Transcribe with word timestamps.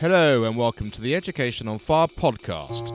Hello, 0.00 0.44
and 0.44 0.56
welcome 0.56 0.90
to 0.92 1.00
the 1.02 1.14
Education 1.14 1.68
on 1.68 1.78
Fire 1.78 2.06
podcast. 2.06 2.88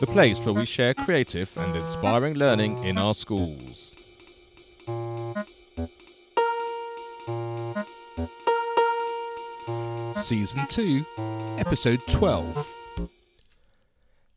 The 0.00 0.06
place 0.08 0.40
where 0.40 0.54
we 0.54 0.66
share 0.66 0.92
creative 0.92 1.56
and 1.56 1.76
inspiring 1.76 2.34
learning 2.34 2.82
in 2.82 2.98
our 2.98 3.14
schools. 3.14 3.94
Season 10.16 10.66
2, 10.68 11.06
Episode 11.58 12.00
12. 12.10 13.08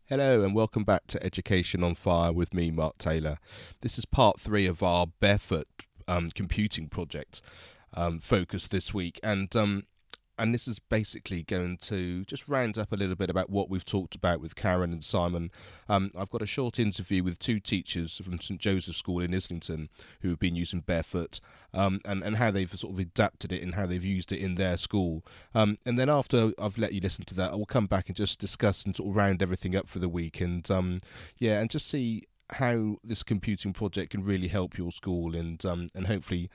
Hello, 0.05 0.43
and 0.43 0.53
welcome 0.53 0.83
back 0.83 1.07
to 1.07 1.23
Education 1.25 1.83
on 1.83 1.95
Fire 1.95 2.31
with 2.31 2.53
me, 2.53 2.69
Mark 2.69 2.99
Taylor. 2.99 3.39
This 3.81 3.97
is 3.97 4.05
part 4.05 4.39
three 4.39 4.67
of 4.67 4.83
our 4.83 5.07
Barefoot 5.07 5.65
um, 6.07 6.29
computing 6.29 6.87
project 6.87 7.41
um, 7.93 8.19
focus 8.19 8.67
this 8.67 8.93
week, 8.93 9.19
and 9.23 9.55
um, 9.55 9.83
and 10.41 10.55
this 10.55 10.67
is 10.67 10.79
basically 10.79 11.43
going 11.43 11.77
to 11.77 12.25
just 12.25 12.47
round 12.47 12.75
up 12.75 12.91
a 12.91 12.95
little 12.95 13.15
bit 13.15 13.29
about 13.29 13.51
what 13.51 13.69
we've 13.69 13.85
talked 13.85 14.15
about 14.15 14.41
with 14.41 14.55
Karen 14.55 14.91
and 14.91 15.03
Simon. 15.03 15.51
Um, 15.87 16.09
I've 16.17 16.31
got 16.31 16.41
a 16.41 16.47
short 16.47 16.79
interview 16.79 17.23
with 17.23 17.37
two 17.37 17.59
teachers 17.59 18.19
from 18.23 18.41
St 18.41 18.59
Joseph's 18.59 18.97
School 18.97 19.19
in 19.19 19.35
Islington 19.35 19.89
who 20.21 20.29
have 20.29 20.39
been 20.39 20.55
using 20.55 20.79
Barefoot 20.79 21.39
um, 21.75 22.01
and, 22.05 22.23
and 22.23 22.37
how 22.37 22.49
they've 22.49 22.73
sort 22.75 22.93
of 22.93 22.99
adapted 22.99 23.51
it 23.51 23.61
and 23.61 23.75
how 23.75 23.85
they've 23.85 24.03
used 24.03 24.31
it 24.31 24.39
in 24.39 24.55
their 24.55 24.77
school. 24.77 25.23
Um, 25.53 25.77
and 25.85 25.99
then 25.99 26.09
after 26.09 26.53
I've 26.57 26.79
let 26.79 26.93
you 26.93 27.01
listen 27.01 27.25
to 27.25 27.35
that, 27.35 27.51
I 27.51 27.55
will 27.55 27.67
come 27.67 27.85
back 27.85 28.07
and 28.07 28.15
just 28.15 28.39
discuss 28.39 28.83
and 28.83 28.95
sort 28.95 29.11
of 29.11 29.15
round 29.15 29.43
everything 29.43 29.75
up 29.75 29.87
for 29.87 29.99
the 29.99 30.09
week 30.09 30.41
and 30.41 30.69
um, 30.71 31.01
yeah, 31.37 31.59
and 31.59 31.69
just 31.69 31.87
see 31.87 32.23
how 32.53 32.97
this 33.03 33.23
computing 33.23 33.73
project 33.73 34.11
can 34.11 34.23
really 34.23 34.47
help 34.47 34.77
your 34.77 34.91
school 34.91 35.35
and 35.35 35.63
um, 35.65 35.89
and 35.95 36.07
hopefully 36.07 36.49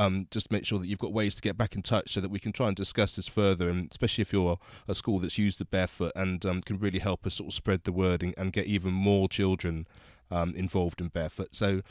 um, 0.00 0.26
just 0.30 0.50
make 0.50 0.64
sure 0.64 0.78
that 0.78 0.86
you've 0.86 0.98
got 0.98 1.12
ways 1.12 1.34
to 1.34 1.42
get 1.42 1.58
back 1.58 1.76
in 1.76 1.82
touch 1.82 2.14
so 2.14 2.22
that 2.22 2.30
we 2.30 2.38
can 2.38 2.52
try 2.52 2.68
and 2.68 2.74
discuss 2.74 3.16
this 3.16 3.28
further, 3.28 3.68
and 3.68 3.90
especially 3.90 4.22
if 4.22 4.32
you're 4.32 4.58
a 4.88 4.94
school 4.94 5.18
that's 5.18 5.36
used 5.36 5.58
the 5.58 5.66
barefoot 5.66 6.12
and 6.16 6.46
um, 6.46 6.62
can 6.62 6.78
really 6.78 7.00
help 7.00 7.26
us 7.26 7.34
sort 7.34 7.48
of 7.48 7.54
spread 7.54 7.84
the 7.84 7.92
word 7.92 8.22
and, 8.22 8.32
and 8.38 8.54
get 8.54 8.64
even 8.64 8.94
more 8.94 9.28
children 9.28 9.86
um, 10.30 10.54
involved 10.54 11.02
in 11.02 11.08
barefoot. 11.08 11.54
So, 11.54 11.82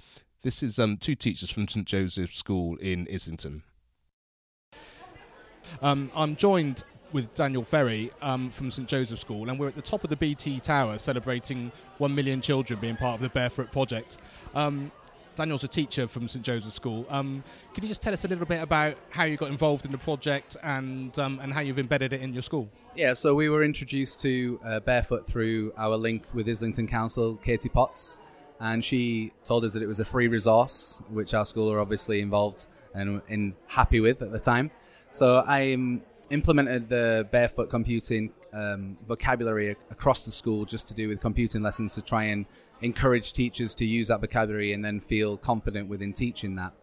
this 0.42 0.64
is 0.64 0.80
um, 0.80 0.98
two 0.98 1.14
teachers 1.14 1.52
from 1.52 1.68
St 1.68 1.86
Joseph's 1.86 2.36
School 2.36 2.78
in 2.78 3.08
Islington. 3.14 3.62
Um, 5.80 6.10
I'm 6.16 6.36
joined 6.36 6.86
with 7.12 7.36
Daniel 7.36 7.64
Ferry 7.64 8.12
um, 8.24 8.50
from 8.50 8.72
St 8.72 8.88
Joseph's 8.88 9.22
School, 9.22 9.52
and 9.52 9.60
we're 9.60 9.68
at 9.68 9.76
the 9.76 9.84
top 9.84 10.04
of 10.04 10.10
the 10.10 10.16
BT 10.16 10.60
Tower 10.60 10.98
celebrating 10.98 11.72
1 12.00 12.16
million 12.16 12.42
children 12.42 12.80
being 12.80 12.98
part 12.98 13.16
of 13.16 13.22
the 13.22 13.30
Barefoot 13.30 13.72
Project. 13.72 14.18
Um, 14.56 14.92
Daniel's 15.40 15.64
a 15.64 15.70
teacher 15.70 16.06
from 16.06 16.28
St 16.28 16.44
Joseph's 16.44 16.76
School. 16.76 17.06
Um, 17.10 17.46
can 17.74 17.82
you 17.82 17.88
just 17.88 18.02
tell 18.02 18.12
us 18.12 18.26
a 18.26 18.28
little 18.28 18.46
bit 18.46 18.62
about 18.62 18.98
how 19.10 19.24
you 19.24 19.38
got 19.38 19.50
involved 19.50 19.86
in 19.86 19.92
the 19.92 19.98
project 19.98 20.58
and 20.64 21.18
um, 21.18 21.40
and 21.42 21.54
how 21.54 21.62
you've 21.62 21.80
embedded 21.80 22.12
it 22.12 22.20
in 22.20 22.34
your 22.34 22.42
school? 22.42 22.68
Yeah, 22.94 23.14
so 23.14 23.34
we 23.34 23.48
were 23.48 23.64
introduced 23.64 24.20
to 24.24 24.60
uh, 24.66 24.80
Barefoot 24.82 25.26
through 25.26 25.72
our 25.78 25.96
link 25.96 26.24
with 26.34 26.50
Islington 26.50 26.88
Council, 26.88 27.38
Katie 27.38 27.70
Potts, 27.70 28.18
and 28.60 28.84
she 28.84 29.32
told 29.46 29.64
us 29.64 29.72
that 29.72 29.82
it 29.82 29.88
was 29.88 30.02
a 30.02 30.06
free 30.06 30.28
resource, 30.28 31.02
which 31.10 31.34
our 31.34 31.46
school 31.46 31.72
are 31.72 31.80
obviously 31.80 32.20
involved 32.20 32.68
and 32.94 33.22
in 33.30 33.56
happy 33.68 34.02
with 34.02 34.22
at 34.22 34.34
the 34.34 34.40
time. 34.40 34.72
So 35.10 35.42
I 35.48 35.72
um, 35.72 36.02
implemented 36.32 36.90
the 36.90 37.30
Barefoot 37.32 37.70
computing 37.70 38.34
um, 38.52 38.98
vocabulary 39.08 39.78
across 39.90 40.26
the 40.26 40.32
school 40.32 40.66
just 40.66 40.88
to 40.88 40.94
do 40.94 41.08
with 41.08 41.22
computing 41.22 41.62
lessons 41.62 41.96
to 41.96 42.02
try 42.02 42.26
and 42.26 42.46
encourage 42.82 43.34
teachers 43.34 43.76
to 43.76 43.86
use 43.86 44.08
that 44.08 44.22
vocabulary 44.22 44.74
and 44.74 44.84
then 44.84 45.00
feel 45.00 45.38
confident 45.38 45.90
within 45.90 46.14
teaching 46.14 46.56
that. 46.56 46.74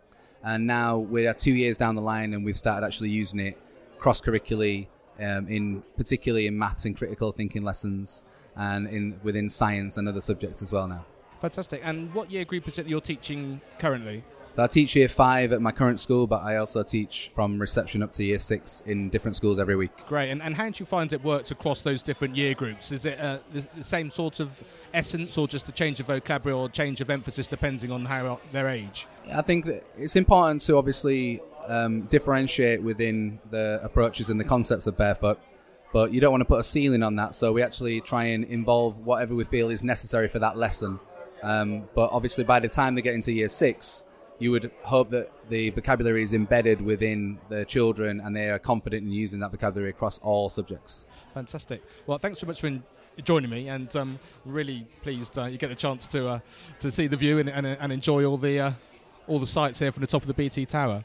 And 0.42 0.66
now 0.66 0.98
we're 0.98 1.32
two 1.34 1.52
years 1.52 1.76
down 1.76 1.94
the 1.94 2.02
line 2.02 2.34
and 2.34 2.44
we've 2.44 2.56
started 2.56 2.86
actually 2.86 3.10
using 3.10 3.40
it 3.40 3.58
cross 3.98 4.20
curricularly, 4.20 4.88
um, 5.18 5.48
in 5.48 5.82
particularly 5.96 6.46
in 6.46 6.58
maths 6.58 6.84
and 6.84 6.96
critical 6.96 7.32
thinking 7.32 7.62
lessons, 7.62 8.24
and 8.54 8.86
in 8.88 9.18
within 9.22 9.48
science 9.48 9.96
and 9.96 10.08
other 10.08 10.20
subjects 10.20 10.62
as 10.62 10.72
well 10.72 10.86
now. 10.86 11.04
Fantastic. 11.40 11.80
And 11.84 12.12
what 12.14 12.30
year 12.30 12.44
group 12.44 12.68
is 12.68 12.78
it 12.78 12.84
that 12.84 12.88
you're 12.88 13.00
teaching 13.00 13.60
currently? 13.78 14.24
So 14.56 14.62
I 14.62 14.68
teach 14.68 14.96
year 14.96 15.10
five 15.10 15.52
at 15.52 15.60
my 15.60 15.70
current 15.70 16.00
school, 16.00 16.26
but 16.26 16.42
I 16.42 16.56
also 16.56 16.82
teach 16.82 17.30
from 17.34 17.58
reception 17.58 18.02
up 18.02 18.10
to 18.12 18.24
year 18.24 18.38
six 18.38 18.82
in 18.86 19.10
different 19.10 19.36
schools 19.36 19.58
every 19.58 19.76
week. 19.76 19.94
Great. 20.08 20.30
And, 20.30 20.42
and 20.42 20.54
how 20.54 20.70
do 20.70 20.76
you 20.78 20.86
find 20.86 21.12
it 21.12 21.22
works 21.22 21.50
across 21.50 21.82
those 21.82 22.00
different 22.00 22.34
year 22.34 22.54
groups? 22.54 22.90
Is 22.90 23.04
it 23.04 23.20
uh, 23.20 23.40
the, 23.52 23.82
same 23.82 24.10
sort 24.10 24.40
of 24.40 24.64
essence 24.94 25.36
or 25.36 25.46
just 25.46 25.68
a 25.68 25.72
change 25.72 26.00
of 26.00 26.06
vocabulary 26.06 26.58
or 26.58 26.70
change 26.70 27.02
of 27.02 27.10
emphasis 27.10 27.46
depending 27.46 27.92
on 27.92 28.06
how 28.06 28.40
their 28.50 28.66
age? 28.66 29.06
I 29.30 29.42
think 29.42 29.66
that 29.66 29.84
it's 29.98 30.16
important 30.16 30.62
to 30.62 30.78
obviously 30.78 31.42
um, 31.66 32.02
differentiate 32.04 32.82
within 32.82 33.38
the 33.50 33.78
approaches 33.82 34.30
and 34.30 34.40
the 34.40 34.44
concepts 34.44 34.86
of 34.86 34.96
barefoot. 34.96 35.38
But 35.92 36.14
you 36.14 36.20
don't 36.22 36.30
want 36.30 36.40
to 36.40 36.46
put 36.46 36.60
a 36.60 36.64
ceiling 36.64 37.02
on 37.02 37.16
that, 37.16 37.34
so 37.34 37.52
we 37.52 37.62
actually 37.62 38.00
try 38.00 38.24
and 38.24 38.42
involve 38.44 38.96
whatever 38.96 39.34
we 39.34 39.44
feel 39.44 39.68
is 39.68 39.84
necessary 39.84 40.28
for 40.28 40.38
that 40.38 40.56
lesson. 40.56 40.98
Um, 41.42 41.90
but 41.94 42.10
obviously, 42.10 42.44
by 42.44 42.58
the 42.60 42.68
time 42.68 42.94
they 42.94 43.02
get 43.02 43.14
into 43.14 43.32
year 43.32 43.48
six, 43.48 44.06
you 44.38 44.50
would 44.50 44.70
hope 44.82 45.10
that 45.10 45.30
the 45.48 45.70
vocabulary 45.70 46.22
is 46.22 46.34
embedded 46.34 46.80
within 46.80 47.38
the 47.48 47.64
children 47.64 48.20
and 48.20 48.36
they 48.36 48.50
are 48.50 48.58
confident 48.58 49.04
in 49.04 49.12
using 49.12 49.40
that 49.40 49.50
vocabulary 49.50 49.90
across 49.90 50.18
all 50.18 50.50
subjects. 50.50 51.06
Fantastic. 51.34 51.82
Well, 52.06 52.18
thanks 52.18 52.38
so 52.38 52.46
much 52.46 52.60
for 52.60 52.66
in- 52.66 52.82
joining 53.24 53.50
me, 53.50 53.68
and 53.68 53.94
um, 53.96 54.18
really 54.44 54.86
pleased 55.02 55.38
uh, 55.38 55.44
you 55.44 55.58
get 55.58 55.68
the 55.68 55.74
chance 55.74 56.06
to 56.08 56.28
uh, 56.28 56.38
to 56.80 56.90
see 56.90 57.06
the 57.06 57.16
view 57.16 57.38
and, 57.38 57.48
and, 57.48 57.66
and 57.66 57.92
enjoy 57.92 58.24
all 58.24 58.36
the 58.36 58.60
uh, 58.60 58.72
all 59.26 59.38
the 59.38 59.46
sights 59.46 59.78
here 59.78 59.90
from 59.92 60.02
the 60.02 60.06
top 60.06 60.22
of 60.22 60.28
the 60.28 60.34
BT 60.34 60.66
Tower. 60.66 61.04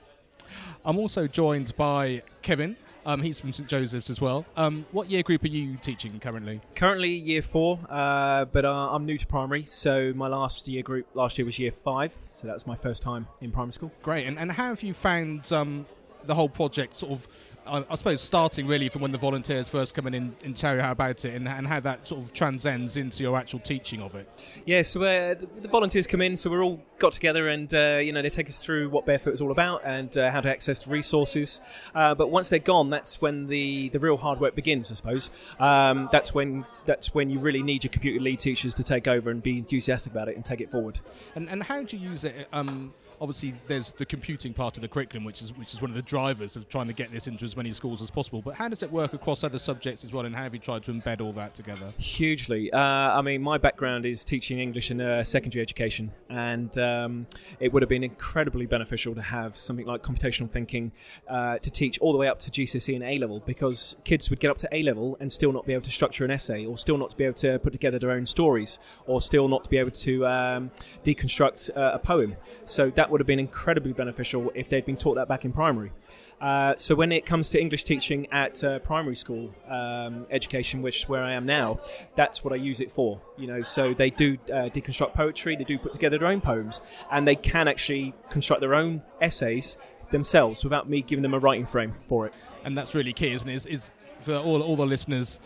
I'm 0.84 0.98
also 0.98 1.28
joined 1.28 1.75
by 1.78 2.24
Kevin. 2.42 2.75
Um, 3.06 3.22
he's 3.22 3.39
from 3.39 3.51
St 3.51 3.67
Joseph's 3.67 4.09
as 4.09 4.22
well. 4.22 4.45
Um, 4.56 4.85
what 4.91 5.09
year 5.09 5.23
group 5.23 5.44
are 5.44 5.47
you 5.47 5.78
teaching 5.78 6.19
currently? 6.19 6.62
Currently 6.75 7.09
year 7.09 7.41
four, 7.41 7.79
uh, 7.89 8.45
but 8.45 8.66
uh, 8.66 8.89
I'm 8.91 9.06
new 9.06 9.17
to 9.17 9.25
primary, 9.28 9.63
so 9.63 10.13
my 10.16 10.28
last 10.28 10.67
year 10.67 10.84
group 10.84 11.07
last 11.13 11.38
year 11.38 11.45
was 11.45 11.57
year 11.57 11.72
five, 11.72 12.16
so 12.28 12.47
that's 12.47 12.67
my 12.67 12.75
first 12.75 13.01
time 13.01 13.28
in 13.41 13.51
primary 13.51 13.73
school. 13.73 13.91
Great, 14.03 14.28
and, 14.28 14.38
and 14.38 14.51
how 14.51 14.67
have 14.67 14.84
you 14.84 14.94
found 14.94 15.51
um, 15.51 15.85
the 16.25 16.35
whole 16.35 16.50
project 16.50 16.95
sort 16.95 17.12
of 17.12 17.28
I, 17.66 17.85
I, 17.89 17.95
suppose 17.95 18.22
starting 18.22 18.67
really 18.67 18.89
from 18.89 19.01
when 19.01 19.11
the 19.11 19.17
volunteers 19.17 19.69
first 19.69 19.94
come 19.94 20.07
in 20.07 20.13
and, 20.13 20.57
tell 20.57 20.75
you 20.75 20.81
how 20.81 20.91
about 20.91 21.23
it 21.25 21.35
and, 21.35 21.47
and, 21.47 21.67
how 21.67 21.79
that 21.79 22.07
sort 22.07 22.22
of 22.22 22.33
transcends 22.33 22.97
into 22.97 23.23
your 23.23 23.38
actual 23.38 23.59
teaching 23.59 24.01
of 24.01 24.16
it. 24.16 24.27
Yeah, 24.66 24.81
so 24.81 25.01
uh, 25.01 25.35
the, 25.35 25.47
the, 25.61 25.67
volunteers 25.67 26.07
come 26.07 26.21
in, 26.21 26.35
so 26.38 26.50
we're 26.50 26.63
all 26.63 26.81
got 27.00 27.13
together 27.13 27.47
and 27.50 27.73
uh, 27.73 28.00
you 28.01 28.11
know 28.11 28.21
they 28.21 28.29
take 28.29 28.50
us 28.50 28.63
through 28.63 28.89
what 28.89 29.05
Barefoot 29.05 29.33
is 29.33 29.41
all 29.41 29.51
about 29.51 29.81
and 29.85 30.16
uh, 30.17 30.31
how 30.31 30.41
to 30.41 30.50
access 30.50 30.83
the 30.83 30.91
resources. 30.91 31.61
Uh, 31.94 32.16
but 32.16 32.29
once 32.29 32.50
they're 32.50 32.59
gone, 32.59 32.89
that's 32.89 33.21
when 33.21 33.47
the, 33.47 33.89
the 33.89 34.00
real 34.00 34.17
hard 34.17 34.39
work 34.39 34.55
begins, 34.55 34.91
I 34.91 34.95
suppose. 34.95 35.31
Um, 35.59 36.09
that's 36.11 36.33
when 36.33 36.66
that's 36.85 37.13
when 37.13 37.29
you 37.29 37.39
really 37.39 37.63
need 37.63 37.83
your 37.83 37.91
computer 37.91 38.19
lead 38.19 38.39
teachers 38.39 38.73
to 38.75 38.83
take 38.83 39.07
over 39.07 39.29
and 39.29 39.41
be 39.41 39.57
enthusiastic 39.57 40.11
about 40.13 40.27
it 40.27 40.35
and 40.35 40.44
take 40.44 40.61
it 40.61 40.69
forward. 40.69 41.00
And, 41.35 41.50
and 41.50 41.63
how 41.63 41.83
do 41.83 41.97
you 41.97 42.09
use 42.09 42.23
it? 42.23 42.47
Um, 42.51 42.94
obviously 43.21 43.53
there's 43.67 43.91
the 43.91 44.05
computing 44.05 44.53
part 44.53 44.75
of 44.75 44.81
the 44.81 44.88
curriculum, 44.88 45.23
which 45.23 45.41
is 45.41 45.55
which 45.55 45.73
is 45.73 45.81
one 45.81 45.91
of 45.91 45.95
the 45.95 46.01
drivers 46.01 46.57
of 46.57 46.67
trying 46.67 46.88
to 46.88 46.94
get 46.94 47.11
this 47.11 47.27
into 47.27 47.45
as 47.51 47.57
many 47.57 47.72
schools 47.72 48.01
as 48.01 48.09
possible. 48.09 48.41
But 48.41 48.56
how 48.56 48.69
does 48.69 48.81
it 48.81 48.91
work 48.91 49.13
across 49.13 49.44
other 49.44 49.59
subjects 49.59 50.03
as 50.06 50.13
well, 50.13 50.25
and 50.25 50.34
how 50.34 50.44
have 50.44 50.53
you 50.53 50.59
tried 50.59 50.84
to 50.84 50.94
embed 50.94 51.19
all 51.19 51.34
that 51.34 51.53
together? 51.53 51.94
Hugely. 51.97 52.72
Uh, 52.72 52.79
I 52.79 53.22
mean, 53.22 53.41
my 53.41 53.57
background 53.57 54.06
is 54.06 54.23
teaching 54.23 54.59
English 54.59 54.89
in 54.89 55.01
uh, 55.01 55.23
secondary 55.23 55.62
education, 55.62 56.12
and 56.29 56.78
um, 56.78 57.28
it 57.59 57.73
would 57.73 57.81
have 57.81 57.89
been 57.89 58.03
incredibly 58.03 58.66
beneficial 58.66 59.13
to 59.16 59.22
have 59.22 59.56
something 59.56 59.85
like 59.85 60.01
computational 60.01 60.50
thinking 60.50 60.91
uh, 61.28 61.57
to 61.59 61.69
teach 61.69 62.00
all 62.00 62.13
the 62.13 62.17
way 62.17 62.28
up 62.28 62.39
to 62.39 62.51
GCSE 62.51 62.95
and 62.95 63.03
A 63.03 63.17
level, 63.19 63.41
because 63.45 63.97
kids 64.06 64.29
would 64.29 64.39
get 64.39 64.50
up 64.50 64.57
to 64.59 64.69
A 64.72 64.81
level 64.83 65.18
and 65.19 65.31
still 65.31 65.51
not 65.51 65.66
be 65.66 65.73
able 65.73 65.83
to 65.83 65.91
structure 65.91 66.23
an 66.23 66.31
essay, 66.31 66.66
or 66.66 66.78
still 66.78 66.97
not 66.97 67.16
be 67.18 67.25
able 67.25 67.35
to 67.35 67.59
put 67.59 67.73
together 67.73 68.00
their 68.00 68.12
own 68.12 68.25
stories, 68.25 68.79
or 69.06 69.22
still 69.22 69.50
not 69.50 69.69
be 69.69 69.78
able 69.78 69.91
to 69.91 70.25
um, 70.25 70.72
deconstruct 71.03 71.69
uh, 71.75 71.91
a 71.94 72.00
poem. 72.00 72.38
So 72.63 72.89
that 72.91 73.09
would 73.12 73.19
have 73.19 73.28
been 73.28 73.39
incredibly 73.39 73.91
beneficial 73.91 74.51
if 74.56 74.69
they'd 74.69 74.85
been 74.85 74.97
taught 74.97 75.15
that 75.15 75.27
back 75.27 75.44
in 75.44 75.51
primary. 75.51 75.92
Uh, 76.41 76.75
so 76.75 76.95
when 76.95 77.11
it 77.11 77.23
comes 77.23 77.49
to 77.49 77.61
English 77.61 77.83
teaching 77.83 78.27
at 78.31 78.63
uh, 78.63 78.79
primary 78.79 79.15
school 79.15 79.53
um, 79.69 80.25
education, 80.31 80.81
which 80.81 81.03
is 81.03 81.09
where 81.09 81.21
I 81.21 81.33
am 81.33 81.45
now, 81.45 81.79
that's 82.15 82.43
what 82.43 82.51
I 82.51 82.55
use 82.55 82.81
it 82.81 82.91
for. 82.91 83.21
You 83.38 83.45
know, 83.45 83.61
so 83.61 83.93
they 83.93 84.09
do 84.09 84.39
uh, 84.51 84.69
deconstruct 84.73 85.13
poetry, 85.13 85.55
they 85.55 85.63
do 85.63 85.77
put 85.77 85.93
together 85.93 86.17
their 86.17 86.27
own 86.27 86.41
poems, 86.41 86.81
and 87.11 87.27
they 87.27 87.35
can 87.35 87.67
actually 87.67 88.15
construct 88.31 88.59
their 88.59 88.73
own 88.73 89.03
essays 89.21 89.77
themselves 90.09 90.63
without 90.63 90.89
me 90.89 91.03
giving 91.03 91.21
them 91.21 91.35
a 91.35 91.39
writing 91.39 91.67
frame 91.67 91.93
for 92.07 92.25
it. 92.25 92.33
And 92.65 92.75
that's 92.75 92.95
really 92.95 93.13
key, 93.13 93.31
isn't 93.33 93.47
it? 93.47 93.53
Is, 93.53 93.65
is 93.67 93.91
for 94.21 94.35
all 94.35 94.61
all 94.63 94.75
the 94.75 94.85
listeners 94.85 95.39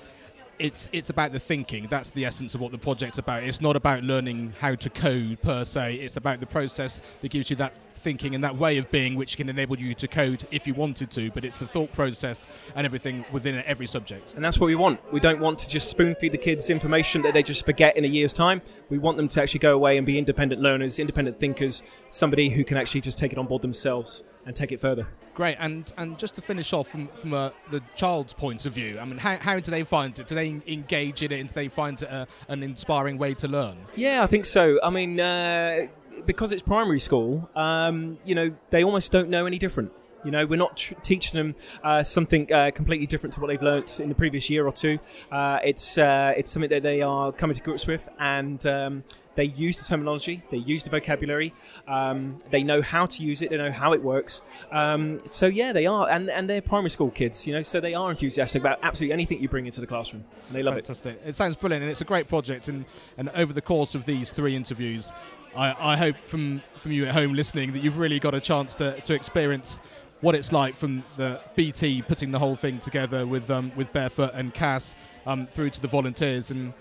it's 0.59 0.89
it's 0.91 1.09
about 1.09 1.31
the 1.31 1.39
thinking. 1.39 1.87
That's 1.89 2.09
the 2.09 2.25
essence 2.25 2.55
of 2.55 2.61
what 2.61 2.71
the 2.71 2.77
project's 2.77 3.17
about. 3.17 3.43
It's 3.43 3.61
not 3.61 3.75
about 3.75 4.03
learning 4.03 4.53
how 4.59 4.75
to 4.75 4.89
code 4.89 5.41
per 5.41 5.65
se. 5.65 5.95
It's 5.95 6.17
about 6.17 6.39
the 6.39 6.45
process 6.45 7.01
that 7.21 7.31
gives 7.31 7.49
you 7.49 7.55
that 7.57 7.75
thinking 7.95 8.35
and 8.35 8.43
that 8.43 8.55
way 8.55 8.77
of 8.77 8.89
being, 8.91 9.15
which 9.15 9.35
can 9.35 9.49
enable 9.49 9.77
you 9.79 9.93
to 9.95 10.07
code 10.07 10.45
if 10.51 10.67
you 10.67 10.73
wanted 10.73 11.11
to. 11.11 11.31
But 11.31 11.43
it's 11.43 11.57
the 11.57 11.67
thought 11.67 11.91
process 11.91 12.47
and 12.75 12.85
everything 12.85 13.25
within 13.31 13.63
every 13.65 13.87
subject. 13.87 14.33
And 14.35 14.43
that's 14.43 14.59
what 14.59 14.67
we 14.67 14.75
want. 14.75 14.99
We 15.11 15.19
don't 15.19 15.39
want 15.39 15.59
to 15.59 15.69
just 15.69 15.89
spoon 15.89 16.15
feed 16.15 16.31
the 16.31 16.37
kids 16.37 16.69
information 16.69 17.23
that 17.23 17.33
they 17.33 17.43
just 17.43 17.65
forget 17.65 17.97
in 17.97 18.05
a 18.05 18.07
year's 18.07 18.33
time. 18.33 18.61
We 18.89 18.97
want 18.97 19.17
them 19.17 19.27
to 19.29 19.41
actually 19.41 19.59
go 19.59 19.73
away 19.73 19.97
and 19.97 20.05
be 20.05 20.17
independent 20.17 20.61
learners, 20.61 20.99
independent 20.99 21.39
thinkers, 21.39 21.83
somebody 22.07 22.49
who 22.49 22.63
can 22.63 22.77
actually 22.77 23.01
just 23.01 23.17
take 23.17 23.31
it 23.31 23.39
on 23.39 23.47
board 23.47 23.61
themselves 23.61 24.23
and 24.45 24.55
take 24.55 24.71
it 24.71 24.79
further. 24.79 25.07
Great, 25.33 25.57
and 25.59 25.91
and 25.97 26.17
just 26.17 26.35
to 26.35 26.41
finish 26.41 26.71
off 26.71 26.87
from 26.87 27.09
from 27.15 27.33
uh, 27.33 27.49
the 27.71 27.81
child's 27.95 28.33
point 28.33 28.65
of 28.65 28.73
view, 28.73 28.99
I 28.99 29.05
mean, 29.05 29.17
how, 29.17 29.37
how 29.37 29.59
do 29.59 29.69
they 29.69 29.83
find 29.83 30.17
it? 30.17 30.27
Do 30.27 30.35
they 30.35 30.61
engage 30.67 31.23
in 31.23 31.31
it, 31.31 31.39
and 31.39 31.49
do 31.49 31.53
they 31.53 31.67
find 31.67 32.01
it 32.01 32.09
a, 32.09 32.27
an 32.47 32.63
inspiring 32.63 33.17
way 33.17 33.33
to 33.35 33.47
learn? 33.47 33.77
Yeah, 33.95 34.23
I 34.23 34.27
think 34.27 34.45
so. 34.45 34.79
I 34.81 34.89
mean, 34.89 35.19
uh, 35.19 35.87
because 36.25 36.51
it's 36.51 36.61
primary 36.61 36.99
school, 36.99 37.49
um, 37.55 38.17
you 38.23 38.35
know, 38.35 38.55
they 38.69 38.83
almost 38.83 39.11
don't 39.11 39.29
know 39.29 39.45
any 39.45 39.57
different. 39.57 39.91
You 40.25 40.31
know, 40.31 40.45
we're 40.45 40.57
not 40.57 40.75
tr- 40.77 40.95
teaching 41.03 41.37
them 41.37 41.55
uh, 41.83 42.03
something 42.03 42.51
uh, 42.51 42.71
completely 42.71 43.05
different 43.05 43.33
to 43.35 43.41
what 43.41 43.47
they've 43.47 43.61
learnt 43.61 43.99
in 43.99 44.09
the 44.09 44.15
previous 44.15 44.49
year 44.49 44.65
or 44.65 44.73
two. 44.73 44.99
Uh, 45.31 45.59
it's 45.63 45.97
uh, 45.97 46.33
it's 46.35 46.51
something 46.51 46.69
that 46.71 46.83
they 46.83 47.01
are 47.01 47.31
coming 47.31 47.55
to 47.55 47.61
grips 47.61 47.87
with, 47.87 48.09
and 48.19 48.65
um, 48.65 49.03
they 49.35 49.43
use 49.43 49.77
the 49.77 49.85
terminology, 49.85 50.41
they 50.49 50.57
use 50.57 50.83
the 50.83 50.89
vocabulary, 50.89 51.53
um, 51.87 52.37
they 52.49 52.63
know 52.63 52.81
how 52.81 53.05
to 53.05 53.23
use 53.23 53.41
it, 53.41 53.49
they 53.49 53.57
know 53.57 53.71
how 53.71 53.93
it 53.93 54.01
works. 54.01 54.41
Um, 54.71 55.19
so 55.25 55.45
yeah, 55.45 55.73
they 55.73 55.85
are, 55.85 56.09
and 56.09 56.29
and 56.29 56.49
they're 56.49 56.61
primary 56.61 56.89
school 56.89 57.11
kids, 57.11 57.45
you 57.45 57.53
know, 57.53 57.61
so 57.61 57.79
they 57.79 57.93
are 57.93 58.09
enthusiastic 58.09 58.61
about 58.61 58.79
absolutely 58.81 59.13
anything 59.13 59.41
you 59.41 59.49
bring 59.49 59.65
into 59.65 59.81
the 59.81 59.87
classroom, 59.87 60.23
and 60.47 60.55
they 60.55 60.63
love 60.63 60.75
Fantastic. 60.75 61.19
it. 61.23 61.29
It 61.29 61.35
sounds 61.35 61.55
brilliant, 61.55 61.83
and 61.83 61.91
it's 61.91 62.01
a 62.01 62.05
great 62.05 62.27
project. 62.27 62.67
And 62.67 62.85
and 63.17 63.29
over 63.29 63.53
the 63.53 63.61
course 63.61 63.93
of 63.93 64.05
these 64.05 64.31
three 64.31 64.55
interviews, 64.55 65.11
I, 65.55 65.93
I 65.93 65.97
hope 65.97 66.15
from 66.25 66.61
from 66.77 66.93
you 66.93 67.05
at 67.05 67.13
home 67.13 67.33
listening 67.33 67.73
that 67.73 67.83
you've 67.83 67.99
really 67.99 68.19
got 68.19 68.33
a 68.33 68.39
chance 68.39 68.73
to 68.75 68.99
to 69.01 69.13
experience 69.13 69.79
what 70.25 70.33
it's 70.33 70.51
like 70.51 70.75
from 70.75 71.03
the 71.17 71.39
BT 71.55 72.01
putting 72.01 72.31
the 72.31 72.39
whole 72.39 72.55
thing 72.55 72.79
together 72.79 73.27
with 73.27 73.51
um, 73.51 73.71
with 73.75 73.93
Barefoot 73.93 74.31
and 74.33 74.51
CAS 74.51 74.95
um, 75.27 75.45
through 75.45 75.69
to 75.69 75.79
the 75.79 75.87
volunteers 75.87 76.49
and 76.49 76.73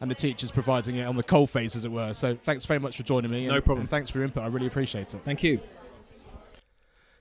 and 0.00 0.08
the 0.08 0.14
teachers 0.14 0.52
providing 0.52 0.96
it 0.96 1.04
on 1.04 1.16
the 1.16 1.22
coal 1.24 1.48
face, 1.48 1.74
as 1.74 1.84
it 1.84 1.90
were. 1.90 2.14
So 2.14 2.36
thanks 2.36 2.64
very 2.64 2.78
much 2.78 2.96
for 2.96 3.02
joining 3.02 3.32
me. 3.32 3.48
No 3.48 3.56
and, 3.56 3.64
problem. 3.64 3.82
And 3.82 3.90
thanks 3.90 4.08
for 4.08 4.18
your 4.18 4.24
input. 4.24 4.44
I 4.44 4.46
really 4.46 4.68
appreciate 4.68 5.14
it. 5.14 5.20
Thank 5.24 5.42
you. 5.42 5.60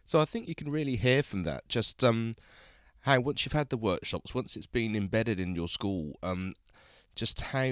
So 0.05 0.19
I 0.19 0.25
think 0.25 0.47
you 0.47 0.53
can 0.53 0.69
really 0.69 0.97
hear 0.97 1.23
from 1.23 1.43
that 1.43 1.67
just 1.67 2.03
um, 2.03 2.35
how 3.01 3.19
once 3.19 3.43
you've 3.43 3.53
had 3.53 3.69
the 3.69 3.77
workshops, 3.77 4.35
once 4.35 4.55
it's 4.55 4.67
been 4.67 4.95
embedded 4.95 5.39
in 5.39 5.55
your 5.55 5.67
school, 5.67 6.13
um, 6.21 6.53
just 7.15 7.41
how 7.41 7.63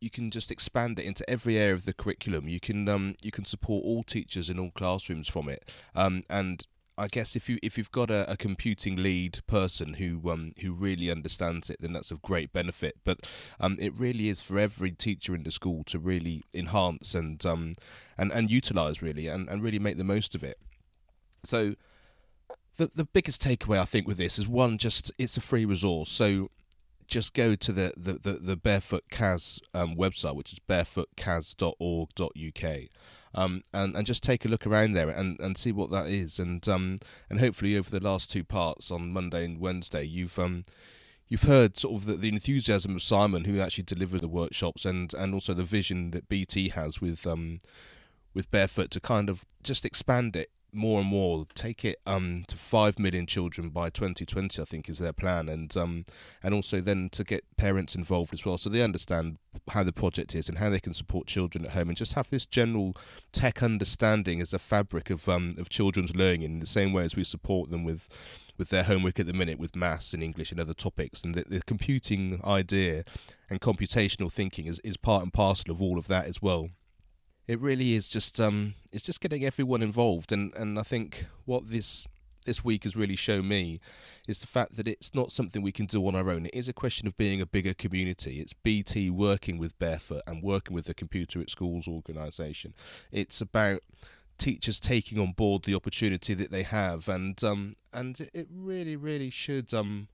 you 0.00 0.10
can 0.10 0.32
just 0.32 0.50
expand 0.50 0.98
it 0.98 1.04
into 1.04 1.28
every 1.30 1.58
area 1.58 1.74
of 1.74 1.84
the 1.84 1.92
curriculum. 1.92 2.48
You 2.48 2.58
can 2.58 2.88
um, 2.88 3.14
you 3.22 3.30
can 3.30 3.44
support 3.44 3.84
all 3.84 4.02
teachers 4.02 4.50
in 4.50 4.58
all 4.58 4.72
classrooms 4.72 5.28
from 5.28 5.48
it, 5.48 5.68
um, 5.94 6.24
and 6.28 6.66
I 6.98 7.08
guess 7.08 7.34
if 7.34 7.48
you 7.48 7.58
if 7.62 7.78
you've 7.78 7.90
got 7.90 8.10
a, 8.10 8.30
a 8.30 8.36
computing 8.36 8.96
lead 8.96 9.40
person 9.46 9.94
who 9.94 10.30
um 10.30 10.52
who 10.60 10.72
really 10.72 11.10
understands 11.10 11.70
it, 11.70 11.78
then 11.80 11.92
that's 11.92 12.10
of 12.10 12.22
great 12.22 12.52
benefit. 12.52 12.96
But 13.04 13.20
um, 13.58 13.76
it 13.80 13.98
really 13.98 14.28
is 14.28 14.42
for 14.42 14.58
every 14.58 14.92
teacher 14.92 15.34
in 15.34 15.42
the 15.42 15.50
school 15.50 15.84
to 15.84 15.98
really 15.98 16.42
enhance 16.52 17.14
and 17.14 17.44
um 17.46 17.76
and 18.18 18.30
and 18.32 18.50
utilize 18.50 19.00
really 19.00 19.26
and, 19.26 19.48
and 19.48 19.62
really 19.62 19.78
make 19.78 19.96
the 19.96 20.04
most 20.04 20.34
of 20.34 20.44
it. 20.44 20.58
So 21.44 21.74
the 22.76 22.90
the 22.94 23.04
biggest 23.04 23.42
takeaway 23.42 23.78
I 23.78 23.86
think 23.86 24.06
with 24.06 24.18
this 24.18 24.38
is 24.38 24.46
one, 24.46 24.78
just 24.78 25.10
it's 25.18 25.36
a 25.36 25.40
free 25.40 25.64
resource. 25.64 26.10
So 26.10 26.50
just 27.06 27.34
go 27.34 27.54
to 27.54 27.72
the 27.72 27.92
the 27.96 28.14
the, 28.14 28.32
the 28.34 28.56
Barefoot 28.56 29.04
CAS 29.10 29.60
um, 29.74 29.96
website, 29.96 30.34
which 30.34 30.52
is 30.52 30.58
barefootcas.org.uk. 30.58 32.88
Um, 33.34 33.62
and, 33.72 33.96
and 33.96 34.06
just 34.06 34.22
take 34.22 34.44
a 34.44 34.48
look 34.48 34.66
around 34.66 34.92
there 34.92 35.08
and, 35.08 35.40
and 35.40 35.56
see 35.56 35.72
what 35.72 35.90
that 35.90 36.10
is. 36.10 36.38
And 36.38 36.66
um, 36.68 36.98
and 37.30 37.40
hopefully 37.40 37.76
over 37.76 37.90
the 37.90 38.04
last 38.04 38.30
two 38.30 38.44
parts 38.44 38.90
on 38.90 39.12
Monday 39.12 39.44
and 39.44 39.58
Wednesday 39.58 40.04
you've 40.04 40.38
um, 40.38 40.64
you've 41.28 41.44
heard 41.44 41.78
sort 41.78 41.94
of 41.94 42.04
the, 42.04 42.14
the 42.14 42.28
enthusiasm 42.28 42.94
of 42.94 43.02
Simon 43.02 43.44
who 43.44 43.58
actually 43.58 43.84
delivered 43.84 44.20
the 44.20 44.28
workshops 44.28 44.84
and, 44.84 45.14
and 45.14 45.32
also 45.32 45.54
the 45.54 45.64
vision 45.64 46.10
that 46.10 46.28
BT 46.28 46.68
has 46.68 47.00
with 47.00 47.26
um, 47.26 47.60
with 48.34 48.50
Barefoot 48.50 48.90
to 48.90 49.00
kind 49.00 49.30
of 49.30 49.46
just 49.62 49.86
expand 49.86 50.36
it 50.36 50.50
more 50.72 51.00
and 51.00 51.08
more, 51.08 51.46
take 51.54 51.84
it 51.84 51.98
um 52.06 52.44
to 52.48 52.56
five 52.56 52.98
million 52.98 53.26
children 53.26 53.68
by 53.68 53.90
2020, 53.90 54.60
I 54.60 54.64
think 54.64 54.88
is 54.88 54.98
their 54.98 55.12
plan, 55.12 55.48
and 55.48 55.74
um 55.76 56.04
and 56.42 56.54
also 56.54 56.80
then 56.80 57.08
to 57.12 57.24
get 57.24 57.44
parents 57.56 57.94
involved 57.94 58.32
as 58.32 58.44
well, 58.44 58.58
so 58.58 58.70
they 58.70 58.82
understand 58.82 59.38
how 59.68 59.82
the 59.82 59.92
project 59.92 60.34
is 60.34 60.48
and 60.48 60.58
how 60.58 60.70
they 60.70 60.80
can 60.80 60.94
support 60.94 61.26
children 61.26 61.64
at 61.64 61.72
home, 61.72 61.88
and 61.88 61.96
just 61.96 62.14
have 62.14 62.30
this 62.30 62.46
general 62.46 62.96
tech 63.32 63.62
understanding 63.62 64.40
as 64.40 64.52
a 64.52 64.58
fabric 64.58 65.10
of 65.10 65.28
um 65.28 65.52
of 65.58 65.68
children's 65.68 66.16
learning 66.16 66.42
in 66.42 66.60
the 66.60 66.66
same 66.66 66.92
way 66.92 67.04
as 67.04 67.16
we 67.16 67.24
support 67.24 67.70
them 67.70 67.84
with 67.84 68.08
with 68.58 68.70
their 68.70 68.84
homework 68.84 69.18
at 69.18 69.26
the 69.26 69.32
minute 69.32 69.58
with 69.58 69.74
maths 69.76 70.14
and 70.14 70.22
English 70.22 70.50
and 70.50 70.60
other 70.60 70.74
topics, 70.74 71.22
and 71.22 71.34
the, 71.34 71.44
the 71.48 71.62
computing 71.62 72.40
idea 72.44 73.04
and 73.50 73.60
computational 73.60 74.32
thinking 74.32 74.66
is, 74.66 74.78
is 74.84 74.96
part 74.96 75.22
and 75.22 75.32
parcel 75.32 75.70
of 75.70 75.82
all 75.82 75.98
of 75.98 76.06
that 76.08 76.26
as 76.26 76.40
well 76.40 76.70
it 77.46 77.60
really 77.60 77.94
is 77.94 78.08
just 78.08 78.40
um 78.40 78.74
it's 78.92 79.02
just 79.02 79.20
getting 79.20 79.44
everyone 79.44 79.82
involved 79.82 80.32
and 80.32 80.54
and 80.54 80.78
I 80.78 80.82
think 80.82 81.26
what 81.44 81.70
this 81.70 82.06
this 82.44 82.64
week 82.64 82.84
has 82.84 82.96
really 82.96 83.16
shown 83.16 83.46
me 83.48 83.80
is 84.26 84.38
the 84.38 84.46
fact 84.46 84.76
that 84.76 84.88
it's 84.88 85.14
not 85.14 85.32
something 85.32 85.62
we 85.62 85.72
can 85.72 85.86
do 85.86 86.06
on 86.06 86.14
our 86.14 86.28
own. 86.30 86.46
It 86.46 86.54
is 86.54 86.68
a 86.68 86.72
question 86.72 87.06
of 87.06 87.16
being 87.16 87.40
a 87.40 87.46
bigger 87.46 87.74
community. 87.74 88.40
It's 88.40 88.52
BT 88.52 89.10
working 89.10 89.58
with 89.58 89.78
Barefoot 89.78 90.22
and 90.26 90.42
working 90.42 90.74
with 90.74 90.86
the 90.86 90.94
Computer 90.94 91.40
at 91.40 91.50
Schools 91.50 91.86
organisation. 91.86 92.74
It's 93.10 93.40
about 93.40 93.82
teachers 94.38 94.80
taking 94.80 95.18
on 95.18 95.32
board 95.32 95.64
the 95.64 95.74
opportunity 95.74 96.34
that 96.34 96.50
they 96.50 96.64
have, 96.64 97.08
and 97.08 97.42
um, 97.44 97.74
and 97.92 98.28
it 98.32 98.48
really, 98.52 98.96
really 98.96 99.30
should 99.30 99.72
um, 99.72 100.08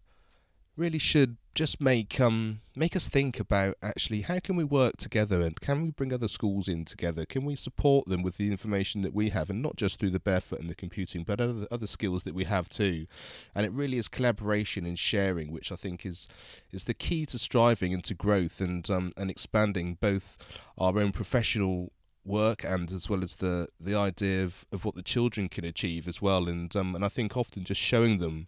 really 0.78 0.98
should 0.98 1.36
just 1.54 1.80
make 1.80 2.20
um 2.20 2.60
make 2.76 2.94
us 2.94 3.08
think 3.08 3.40
about 3.40 3.76
actually 3.82 4.20
how 4.20 4.38
can 4.38 4.54
we 4.54 4.62
work 4.62 4.96
together 4.96 5.42
and 5.42 5.60
can 5.60 5.82
we 5.82 5.90
bring 5.90 6.12
other 6.12 6.28
schools 6.28 6.68
in 6.68 6.84
together? 6.84 7.26
Can 7.26 7.44
we 7.44 7.56
support 7.56 8.06
them 8.06 8.22
with 8.22 8.36
the 8.36 8.48
information 8.48 9.02
that 9.02 9.12
we 9.12 9.30
have 9.30 9.50
and 9.50 9.60
not 9.60 9.74
just 9.74 9.98
through 9.98 10.12
the 10.12 10.20
barefoot 10.20 10.60
and 10.60 10.70
the 10.70 10.76
computing 10.76 11.24
but 11.24 11.40
other 11.40 11.66
other 11.70 11.88
skills 11.88 12.22
that 12.22 12.34
we 12.34 12.44
have 12.44 12.68
too? 12.68 13.06
And 13.56 13.66
it 13.66 13.72
really 13.72 13.98
is 13.98 14.06
collaboration 14.06 14.86
and 14.86 14.96
sharing 14.96 15.50
which 15.50 15.72
I 15.72 15.76
think 15.76 16.06
is 16.06 16.28
is 16.70 16.84
the 16.84 16.94
key 16.94 17.26
to 17.26 17.38
striving 17.38 17.92
and 17.92 18.04
to 18.04 18.14
growth 18.14 18.60
and 18.60 18.88
um 18.88 19.12
and 19.16 19.28
expanding 19.28 19.98
both 20.00 20.38
our 20.78 20.96
own 21.00 21.10
professional 21.10 21.92
work 22.24 22.62
and 22.62 22.92
as 22.92 23.08
well 23.08 23.24
as 23.24 23.36
the 23.36 23.66
the 23.80 23.96
idea 23.96 24.44
of, 24.44 24.64
of 24.70 24.84
what 24.84 24.94
the 24.94 25.02
children 25.02 25.48
can 25.48 25.64
achieve 25.64 26.06
as 26.06 26.22
well. 26.22 26.46
And 26.48 26.74
um 26.76 26.94
and 26.94 27.04
I 27.04 27.08
think 27.08 27.36
often 27.36 27.64
just 27.64 27.80
showing 27.80 28.18
them 28.18 28.46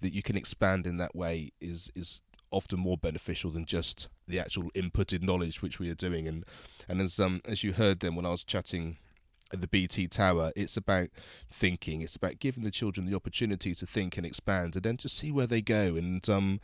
that 0.00 0.12
you 0.12 0.22
can 0.22 0.36
expand 0.36 0.86
in 0.86 0.96
that 0.98 1.14
way 1.14 1.52
is 1.60 1.90
is 1.94 2.22
often 2.50 2.80
more 2.80 2.98
beneficial 2.98 3.50
than 3.50 3.64
just 3.64 4.08
the 4.26 4.40
actual 4.40 4.70
inputted 4.74 5.22
knowledge 5.22 5.62
which 5.62 5.78
we 5.78 5.88
are 5.88 5.94
doing. 5.94 6.26
And 6.26 6.44
and 6.88 7.00
as 7.00 7.20
um 7.20 7.40
as 7.44 7.62
you 7.62 7.72
heard 7.72 8.00
then 8.00 8.14
when 8.14 8.26
I 8.26 8.30
was 8.30 8.44
chatting 8.44 8.98
at 9.52 9.60
the 9.60 9.68
BT 9.68 10.08
Tower 10.08 10.52
it's 10.56 10.76
about 10.76 11.08
thinking. 11.50 12.02
It's 12.02 12.16
about 12.16 12.38
giving 12.38 12.64
the 12.64 12.70
children 12.70 13.06
the 13.06 13.16
opportunity 13.16 13.74
to 13.74 13.86
think 13.86 14.16
and 14.16 14.26
expand 14.26 14.74
and 14.74 14.82
then 14.82 14.96
just 14.96 15.16
see 15.16 15.30
where 15.30 15.46
they 15.46 15.62
go 15.62 15.96
and 15.96 16.28
um 16.28 16.60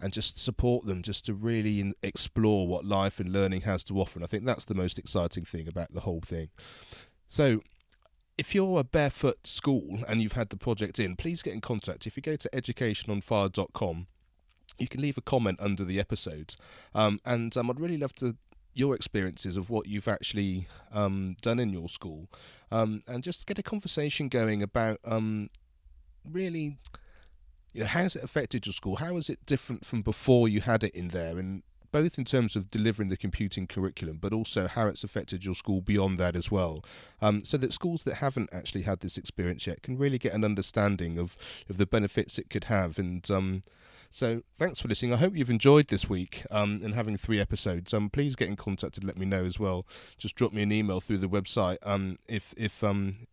and 0.00 0.12
just 0.12 0.38
support 0.38 0.86
them 0.86 1.02
just 1.02 1.26
to 1.26 1.34
really 1.34 1.92
explore 2.02 2.66
what 2.66 2.84
life 2.84 3.20
and 3.20 3.30
learning 3.32 3.62
has 3.62 3.84
to 3.84 4.00
offer. 4.00 4.18
And 4.18 4.24
I 4.24 4.28
think 4.28 4.46
that's 4.46 4.64
the 4.64 4.74
most 4.74 4.98
exciting 4.98 5.44
thing 5.44 5.68
about 5.68 5.92
the 5.92 6.00
whole 6.00 6.22
thing. 6.22 6.48
So 7.28 7.60
if 8.40 8.54
you're 8.54 8.80
a 8.80 8.84
barefoot 8.84 9.46
school 9.46 9.98
and 10.08 10.22
you've 10.22 10.32
had 10.32 10.48
the 10.48 10.56
project 10.56 10.98
in, 10.98 11.14
please 11.14 11.42
get 11.42 11.52
in 11.52 11.60
contact. 11.60 12.06
If 12.06 12.16
you 12.16 12.22
go 12.22 12.36
to 12.36 12.48
educationonfire.com, 12.54 14.06
you 14.78 14.88
can 14.88 15.02
leave 15.02 15.18
a 15.18 15.20
comment 15.20 15.58
under 15.60 15.84
the 15.84 16.00
episode, 16.00 16.54
um, 16.94 17.20
and 17.26 17.54
um, 17.54 17.68
I'd 17.68 17.78
really 17.78 17.98
love 17.98 18.14
to 18.14 18.38
your 18.72 18.94
experiences 18.94 19.58
of 19.58 19.68
what 19.68 19.88
you've 19.88 20.08
actually 20.08 20.68
um, 20.90 21.36
done 21.42 21.58
in 21.58 21.68
your 21.68 21.90
school, 21.90 22.28
um, 22.72 23.02
and 23.06 23.22
just 23.22 23.44
get 23.44 23.58
a 23.58 23.62
conversation 23.62 24.30
going 24.30 24.62
about 24.62 25.00
um, 25.04 25.50
really, 26.24 26.78
you 27.74 27.80
know, 27.80 27.86
how 27.86 28.04
has 28.04 28.16
it 28.16 28.24
affected 28.24 28.64
your 28.64 28.72
school? 28.72 28.96
How 28.96 29.18
is 29.18 29.28
it 29.28 29.44
different 29.44 29.84
from 29.84 30.00
before 30.00 30.48
you 30.48 30.62
had 30.62 30.82
it 30.82 30.94
in 30.94 31.08
there, 31.08 31.38
and 31.38 31.62
both 31.92 32.18
in 32.18 32.24
terms 32.24 32.56
of 32.56 32.70
delivering 32.70 33.08
the 33.08 33.16
computing 33.16 33.66
curriculum, 33.66 34.18
but 34.20 34.32
also 34.32 34.68
how 34.68 34.86
it's 34.86 35.04
affected 35.04 35.44
your 35.44 35.54
school 35.54 35.80
beyond 35.80 36.18
that 36.18 36.36
as 36.36 36.50
well. 36.50 36.84
Um, 37.20 37.44
so 37.44 37.56
that 37.58 37.72
schools 37.72 38.02
that 38.04 38.16
haven't 38.16 38.50
actually 38.52 38.82
had 38.82 39.00
this 39.00 39.16
experience 39.16 39.66
yet 39.66 39.82
can 39.82 39.98
really 39.98 40.18
get 40.18 40.34
an 40.34 40.44
understanding 40.44 41.18
of, 41.18 41.36
of 41.68 41.76
the 41.76 41.86
benefits 41.86 42.38
it 42.38 42.50
could 42.50 42.64
have. 42.64 42.98
And 42.98 43.28
um, 43.30 43.62
so 44.10 44.42
thanks 44.58 44.80
for 44.80 44.88
listening. 44.88 45.12
I 45.12 45.18
hope 45.18 45.36
you've 45.36 45.50
enjoyed 45.50 45.88
this 45.88 46.08
week 46.08 46.44
um, 46.50 46.80
and 46.82 46.94
having 46.94 47.16
three 47.16 47.40
episodes. 47.40 47.94
Um, 47.94 48.10
please 48.10 48.34
get 48.34 48.48
in 48.48 48.56
contact 48.56 48.96
and 48.96 49.04
let 49.04 49.16
me 49.18 49.26
know 49.26 49.44
as 49.44 49.58
well. 49.58 49.86
Just 50.18 50.34
drop 50.34 50.52
me 50.52 50.62
an 50.62 50.72
email 50.72 51.00
through 51.00 51.18
the 51.18 51.28
website 51.28 51.78
um, 51.82 52.18
if 52.26 52.52
if 52.56 52.82
um, 52.82 53.26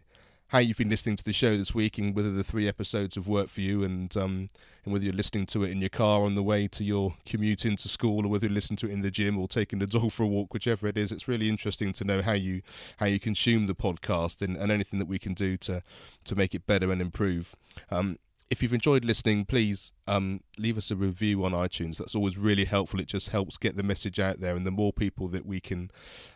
how 0.50 0.60
you've 0.60 0.78
been 0.78 0.90
listening 0.90 1.16
to 1.18 1.24
the 1.24 1.34
show 1.34 1.58
this 1.58 1.74
week 1.74 1.98
and 1.98 2.16
whether 2.16 2.32
the 2.32 2.44
three 2.44 2.68
episodes 2.68 3.16
have 3.16 3.28
worked 3.28 3.50
for 3.50 3.62
you 3.62 3.84
and 3.84 4.16
um, 4.16 4.50
and 4.86 4.94
whether 4.94 5.04
you're 5.04 5.14
listening 5.14 5.46
to 5.46 5.64
it 5.64 5.72
in 5.72 5.82
your 5.82 5.90
car 5.90 6.24
on 6.24 6.36
the 6.36 6.44
way 6.44 6.66
to 6.66 6.82
your 6.82 7.16
commute 7.26 7.66
into 7.66 7.90
school 7.90 8.26
or 8.26 8.30
whether 8.30 8.48
you 8.48 8.54
listen 8.54 8.78
to 8.78 8.88
it 8.88 8.94
in 8.94 9.02
the 9.02 9.12
gym 9.12 9.38
or 9.38 9.48
taking 9.48 9.80
the 9.80 9.88
dog 9.88 10.14
for 10.14 10.24
a 10.24 10.28
walk, 10.28 10.54
whichever 10.54 10.88
it 10.88 10.98
is. 10.98 11.12
It's 11.12 11.28
really 11.28 11.50
interesting 11.50 11.92
to 11.94 12.06
know 12.06 12.22
how 12.22 12.34
you 12.34 12.62
how 12.98 13.06
you 13.08 13.20
consume 13.20 13.68
the 13.68 13.76
podcast 13.76 14.42
and, 14.42 14.56
and 14.56 14.72
anything 14.72 15.00
that 15.00 15.08
we 15.08 15.20
can 15.20 15.34
do 15.34 15.58
to 15.58 15.84
to 16.24 16.36
make 16.36 16.56
it 16.56 16.66
better 16.66 16.92
and 16.92 17.02
improve. 17.02 17.56
Um, 17.92 18.18
if 18.50 18.64
you've 18.64 18.74
enjoyed 18.74 19.04
listening, 19.04 19.46
please 19.46 19.92
um, 20.08 20.42
leave 20.58 20.78
us 20.78 20.90
a 20.90 20.96
review 20.96 21.44
on 21.44 21.52
iTunes. 21.52 21.98
That's 21.98 22.16
always 22.16 22.38
really 22.38 22.66
helpful. 22.66 23.00
It 23.00 23.08
just 23.08 23.30
helps 23.30 23.58
get 23.58 23.76
the 23.76 23.84
message 23.84 24.20
out 24.20 24.40
there, 24.40 24.56
and 24.56 24.66
the 24.66 24.72
more 24.72 24.94
people 24.94 25.28
that 25.30 25.46
we 25.46 25.60
can 25.60 25.92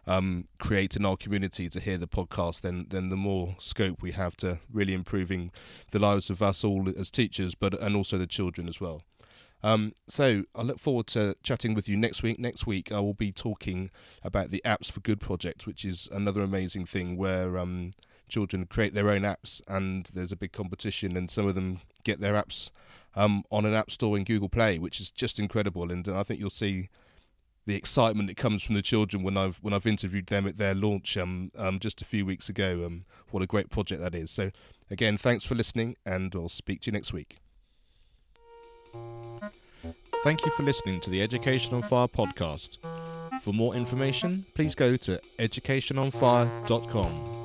um, 0.06 0.48
create 0.60 0.96
in 0.96 1.06
our 1.06 1.16
community 1.16 1.70
to 1.70 1.80
hear 1.80 1.98
the 1.98 2.08
podcast, 2.08 2.62
then 2.62 2.88
then 2.90 3.10
the 3.10 3.16
more 3.16 3.56
scope 3.60 4.02
we 4.02 4.12
have 4.12 4.36
to 4.38 4.60
really 4.72 4.94
improving 4.94 5.52
the 5.92 6.00
lives 6.00 6.30
of 6.30 6.42
us 6.42 6.64
all 6.64 6.92
as 6.98 7.10
teachers, 7.10 7.56
but 7.56 7.80
and 7.82 7.96
also 7.96 8.18
the 8.18 8.28
children 8.28 8.68
as 8.68 8.82
well. 8.82 9.04
Um, 9.64 9.94
so 10.08 10.44
I 10.56 10.64
look 10.64 10.80
forward 10.80 11.08
to 11.08 11.36
chatting 11.44 11.76
with 11.76 11.88
you 11.88 11.96
next 11.96 12.24
week. 12.24 12.40
Next 12.40 12.66
week 12.66 12.92
I 12.92 13.00
will 13.00 13.14
be 13.14 13.32
talking 13.32 13.92
about 14.24 14.50
the 14.50 14.62
Apps 14.66 14.92
for 14.92 15.02
Good 15.02 15.22
project, 15.22 15.68
which 15.68 15.86
is 15.86 16.10
another 16.12 16.42
amazing 16.42 16.88
thing 16.88 17.16
where 17.16 17.58
um, 17.60 17.94
children 18.32 18.66
create 18.66 18.94
their 18.94 19.10
own 19.10 19.22
apps 19.22 19.62
and 19.68 20.10
there's 20.14 20.32
a 20.32 20.38
big 20.38 20.54
competition 20.54 21.16
and 21.16 21.30
some 21.30 21.46
of 21.46 21.54
them 21.54 21.82
get 22.04 22.20
their 22.20 22.34
apps 22.34 22.70
um, 23.16 23.44
on 23.52 23.66
an 23.66 23.74
app 23.74 23.92
store 23.92 24.18
in 24.18 24.24
Google 24.24 24.50
Play, 24.50 24.80
which 24.80 25.00
is 25.00 25.10
just 25.10 25.40
incredible. 25.40 25.92
And 25.92 26.08
I 26.08 26.24
think 26.24 26.40
you'll 26.40 26.50
see 26.50 26.90
the 27.66 27.76
excitement 27.76 28.28
that 28.28 28.38
comes 28.38 28.64
from 28.64 28.76
the 28.76 28.82
children 28.82 29.24
when 29.24 29.38
I've 29.38 29.58
when 29.62 29.74
I've 29.74 29.86
interviewed 29.86 30.28
them 30.28 30.48
at 30.48 30.58
their 30.58 30.74
launch 30.74 31.18
um, 31.18 31.52
um, 31.58 31.80
just 31.80 32.02
a 32.02 32.06
few 32.06 32.26
weeks 32.26 32.50
ago. 32.50 32.84
Um, 32.86 33.04
what 33.30 33.44
a 33.44 33.48
great 33.48 33.70
project 33.70 34.02
that 34.02 34.16
is! 34.16 34.32
So 34.32 34.52
again, 34.90 35.18
thanks 35.18 35.44
for 35.44 35.56
listening, 35.56 35.96
and 36.06 36.34
I'll 36.36 36.50
speak 36.50 36.82
to 36.82 36.88
you 36.88 36.94
next 36.94 37.14
week. 37.14 37.38
Thank 40.24 40.46
you 40.46 40.52
for 40.52 40.64
listening 40.64 41.02
to 41.02 41.10
the 41.10 41.22
Education 41.22 41.74
on 41.74 41.82
Fire 41.82 42.08
podcast. 42.08 42.78
For 43.42 43.54
more 43.54 43.74
information, 43.74 44.46
please 44.54 44.76
go 44.76 44.96
to 44.98 45.20
educationonfire.com. 45.40 47.41